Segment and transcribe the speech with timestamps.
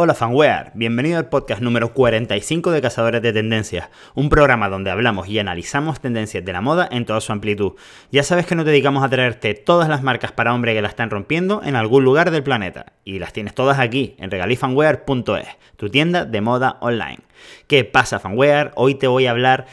[0.00, 5.26] Hola fanware, bienvenido al podcast número 45 de Cazadores de Tendencias, un programa donde hablamos
[5.26, 7.72] y analizamos tendencias de la moda en toda su amplitud.
[8.12, 11.10] Ya sabes que nos dedicamos a traerte todas las marcas para hombre que la están
[11.10, 16.24] rompiendo en algún lugar del planeta, y las tienes todas aquí en regalifanware.es, tu tienda
[16.24, 17.18] de moda online.
[17.66, 18.70] ¿Qué pasa fanware?
[18.76, 19.66] Hoy te voy a hablar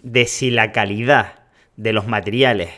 [0.00, 1.40] de si la calidad
[1.76, 2.70] de los materiales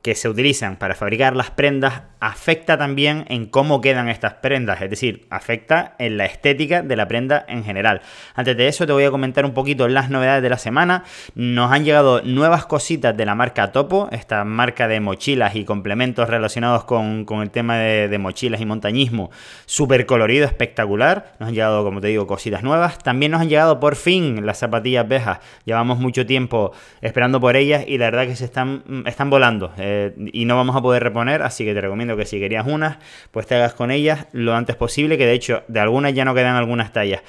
[0.00, 4.88] que se utilizan para fabricar las prendas afecta también en cómo quedan estas prendas, es
[4.88, 8.00] decir, afecta en la estética de la prenda en general.
[8.36, 11.02] Antes de eso te voy a comentar un poquito las novedades de la semana.
[11.34, 16.30] Nos han llegado nuevas cositas de la marca Topo, esta marca de mochilas y complementos
[16.30, 19.32] relacionados con, el tema de, mochilas y montañismo,
[19.66, 21.34] súper colorido, espectacular.
[21.40, 22.98] Nos han llegado, como te digo, cositas nuevas.
[22.98, 25.40] También nos han llegado por fin las zapatillas Bejas.
[25.64, 26.70] Llevamos mucho tiempo
[27.00, 30.76] esperando por ellas y la verdad que se están, están volando eh, y no vamos
[30.76, 32.98] a poder reponer, así que te recomiendo que si querías unas,
[33.30, 36.34] pues te hagas con ellas lo antes posible, que de hecho de algunas ya no
[36.34, 37.22] quedan algunas tallas.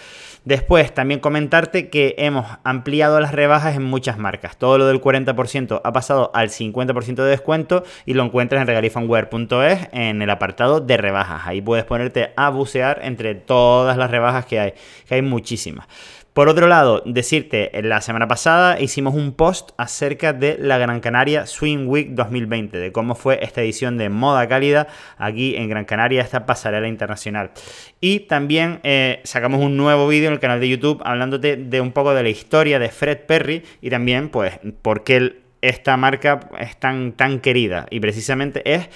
[0.45, 4.57] Después, también comentarte que hemos ampliado las rebajas en muchas marcas.
[4.57, 9.87] Todo lo del 40% ha pasado al 50% de descuento y lo encuentras en regalifanware.es
[9.93, 11.43] en el apartado de rebajas.
[11.45, 14.73] Ahí puedes ponerte a bucear entre todas las rebajas que hay,
[15.07, 15.87] que hay muchísimas.
[16.33, 21.45] Por otro lado, decirte, la semana pasada hicimos un post acerca de la Gran Canaria
[21.45, 24.87] Swing Week 2020, de cómo fue esta edición de moda cálida
[25.19, 27.51] aquí en Gran Canaria, esta pasarela internacional.
[28.01, 31.91] Y también eh, sacamos un nuevo vídeo en el canal de YouTube hablándote de un
[31.91, 36.77] poco de la historia de Fred Perry y también, pues, por qué esta marca es
[36.77, 37.85] tan, tan querida.
[37.91, 38.89] Y precisamente es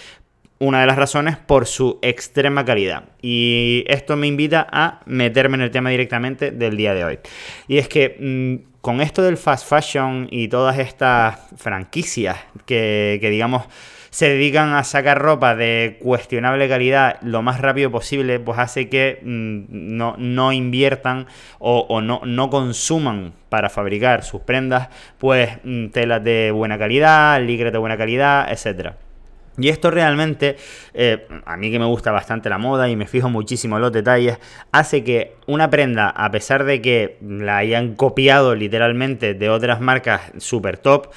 [0.59, 3.03] una de las razones por su extrema calidad.
[3.21, 7.19] Y esto me invita a meterme en el tema directamente del día de hoy.
[7.67, 13.65] Y es que mm, con esto del fast fashion y todas estas franquicias que, digamos
[14.09, 19.19] se dedican a sacar ropa de cuestionable calidad lo más rápido posible, pues hace que
[19.21, 21.27] mm, no, no, inviertan
[21.59, 24.87] o, no, no, consuman para fabricar sus prendas,
[25.19, 28.95] pues mm, telas de buena calidad, licres de buena calidad, etcétera.
[29.57, 30.55] Y esto realmente,
[30.93, 33.91] eh, a mí que me gusta bastante la moda y me fijo muchísimo en los
[33.91, 34.37] detalles,
[34.71, 40.31] hace que una prenda, a pesar de que la hayan copiado literalmente de otras marcas
[40.37, 41.09] super top,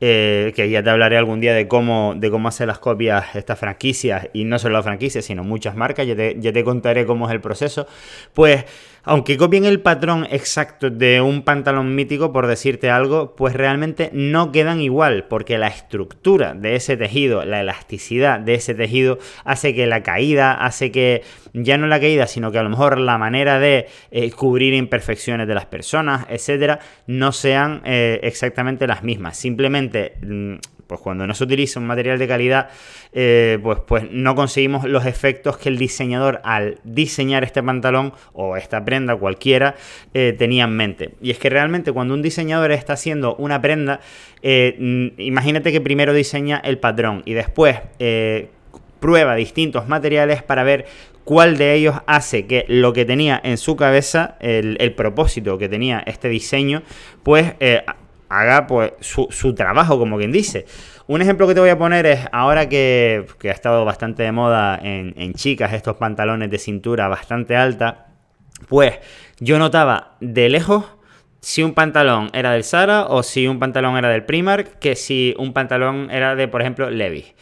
[0.00, 3.58] eh, que ya te hablaré algún día de cómo, de cómo hacer las copias estas
[3.58, 7.26] franquicias, y no solo las franquicias, sino muchas marcas, ya te, ya te contaré cómo
[7.26, 7.88] es el proceso,
[8.32, 8.64] pues
[9.08, 14.52] aunque copien el patrón exacto de un pantalón mítico, por decirte algo, pues realmente no
[14.52, 19.86] quedan igual, porque la estructura de ese tejido, la elasticidad de ese tejido, hace que
[19.86, 21.22] la caída, hace que
[21.54, 25.48] ya no la caída, sino que a lo mejor la manera de eh, cubrir imperfecciones
[25.48, 29.38] de las personas, etcétera, no sean eh, exactamente las mismas.
[29.38, 30.56] Simplemente mm,
[30.88, 32.70] pues cuando no se utiliza un material de calidad,
[33.12, 38.56] eh, pues, pues no conseguimos los efectos que el diseñador al diseñar este pantalón o
[38.56, 39.74] esta prenda cualquiera
[40.14, 41.14] eh, tenía en mente.
[41.20, 44.00] Y es que realmente cuando un diseñador está haciendo una prenda,
[44.42, 47.78] eh, imagínate que primero diseña el patrón y después
[49.00, 50.86] prueba distintos materiales para ver
[51.24, 56.02] cuál de ellos hace que lo que tenía en su cabeza, el, propósito que tenía
[56.06, 56.82] este diseño,
[57.22, 57.54] pues
[58.28, 60.66] haga pues su, trabajo, como quien dice.
[61.06, 64.78] Un ejemplo que te voy a poner es ahora que, ha estado bastante de moda
[64.82, 68.07] en, chicas estos pantalones de cintura bastante alta,
[68.66, 68.98] pues
[69.38, 70.84] yo notaba de lejos
[71.40, 75.34] si un pantalón era del Zara o si un pantalón era del Primark que si
[75.38, 77.34] un pantalón era de, por ejemplo, Levi's.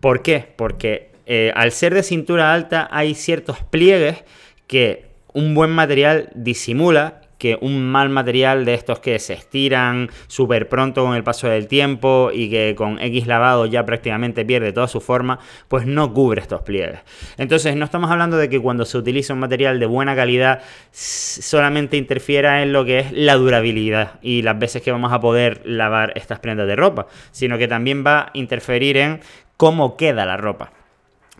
[0.00, 0.52] ¿Por qué?
[0.56, 4.24] Porque eh, al ser de cintura alta hay ciertos pliegues
[4.66, 10.68] que un buen material disimula que un mal material de estos que se estiran súper
[10.68, 14.86] pronto con el paso del tiempo y que con X lavado ya prácticamente pierde toda
[14.86, 17.00] su forma, pues no cubre estos pliegues.
[17.38, 21.96] Entonces no estamos hablando de que cuando se utiliza un material de buena calidad solamente
[21.96, 26.12] interfiera en lo que es la durabilidad y las veces que vamos a poder lavar
[26.14, 29.18] estas prendas de ropa, sino que también va a interferir en
[29.56, 30.70] cómo queda la ropa.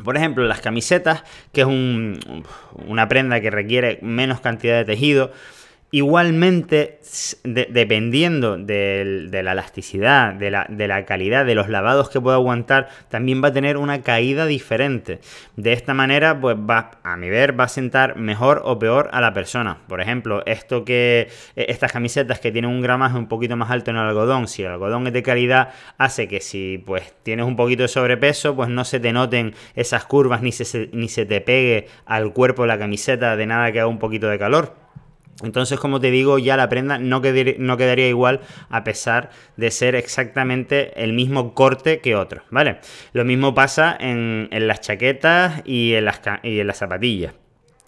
[0.02, 1.22] Por ejemplo, las camisetas,
[1.52, 5.30] que es una prenda que requiere menos cantidad de tejido,
[5.94, 7.00] Igualmente,
[7.44, 13.48] dependiendo de, la elasticidad, de la, calidad, de los lavados que pueda aguantar, también va
[13.48, 15.20] a tener una caída diferente.
[15.56, 19.20] De esta manera, pues va, a mi ver, va a sentar mejor o peor a
[19.20, 19.80] la persona.
[19.86, 23.90] Por ejemplo, esto que e, estas camisetas que tienen un gramaje un poquito más alto
[23.90, 27.56] en el algodón, si el algodón es de calidad, hace que si pues tienes un
[27.56, 31.42] poquito de sobrepeso, pues no se te noten esas curvas ni se, ni se te
[31.42, 34.81] pegue al cuerpo la camiseta de nada que haga un poquito de calor.
[35.42, 41.02] Entonces, como te digo, ya la prenda no, quedaría igual a pesar de ser exactamente
[41.02, 42.78] el mismo corte que otro, ¿vale?
[43.12, 47.34] Lo mismo pasa en, las chaquetas y en las, y en las zapatillas.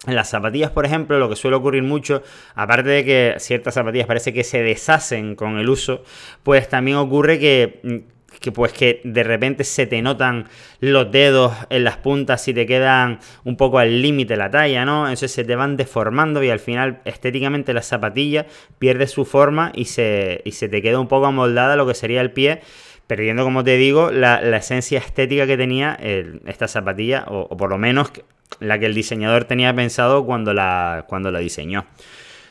[0.06, 2.23] En las zapatillas, por ejemplo, lo que suele ocurrir mucho,
[2.55, 6.02] aparte de que ciertas zapatillas parece que se deshacen con el uso,
[6.43, 10.46] pues también ocurre que, mm, que, pues que de repente se te notan
[10.81, 15.04] los dedos en las puntas y te quedan un poco al límite la talla, ¿no?
[15.04, 18.46] Entonces se te van deformando y al final estéticamente la zapatilla
[18.78, 22.20] pierde su forma y se, y se te queda un poco amoldada lo que sería
[22.20, 22.60] el pie
[23.06, 25.98] perdiendo, como te digo, la, esencia estética que tenía
[26.46, 28.10] esta zapatilla, o, o, por lo menos
[28.60, 31.86] la que el diseñador tenía pensado cuando la, cuando la diseñó.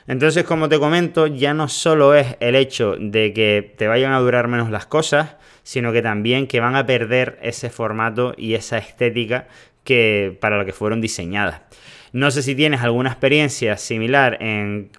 [0.08, 4.20] Entonces, como te comento, ya no solo es el hecho de que te vayan a
[4.20, 8.78] durar menos las cosas, sino que también que van a perder ese formato y esa
[8.78, 9.48] estética
[9.84, 11.62] que, para la que fueron diseñadas.
[12.12, 14.38] No sé si tienes alguna experiencia similar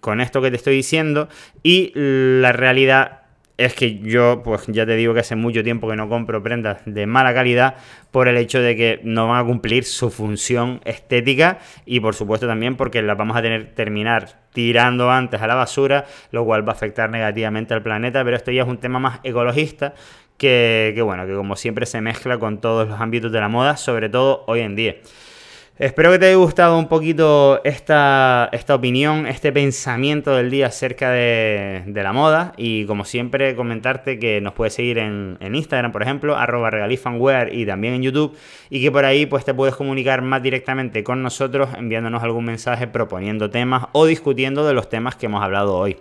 [0.00, 1.28] con esto que te estoy diciendo
[1.62, 3.23] y la realidad
[3.56, 6.78] es que yo, pues ya te digo que hace mucho tiempo que no compro prendas
[6.86, 7.76] de mala calidad
[8.10, 12.46] por el hecho de que no van a cumplir su función estética y por supuesto
[12.46, 16.72] también porque las vamos a tener terminar tirando antes a la basura, lo cual va
[16.72, 19.94] a afectar negativamente al planeta, pero esto ya es un tema más ecologista
[20.36, 23.76] que, que bueno, que como siempre se mezcla con todos los ámbitos de la moda,
[23.76, 24.96] sobre todo hoy en día.
[25.76, 31.10] Espero que te haya gustado un poquito esta, esta opinión, este pensamiento del día acerca
[31.10, 36.36] de, la moda y como siempre comentarte que nos puedes seguir en, Instagram, por ejemplo,
[36.36, 38.36] arroba regalifanware y también en YouTube
[38.70, 42.86] y que por ahí pues te puedes comunicar más directamente con nosotros enviándonos algún mensaje
[42.86, 45.96] proponiendo temas o discutiendo de los temas que hemos hablado hoy.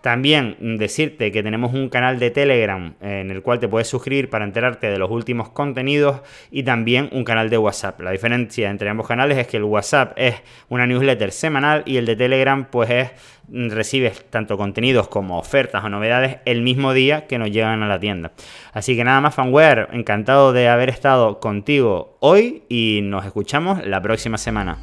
[0.00, 4.44] También decirte que tenemos un canal de Telegram en el cual te puedes suscribir para
[4.44, 8.00] enterarte de los últimos contenidos y también un canal de WhatsApp.
[8.00, 10.36] La diferencia entre ambos canales es que el WhatsApp es
[10.68, 13.10] una newsletter semanal y el de Telegram pues es
[13.48, 17.98] recibes tanto contenidos como ofertas o novedades el mismo día que nos llegan a la
[17.98, 18.32] tienda.
[18.72, 24.00] Así que nada más fanware, encantado de haber estado contigo hoy y nos escuchamos la
[24.00, 24.78] próxima semana.